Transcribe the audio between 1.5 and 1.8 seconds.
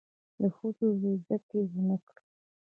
یې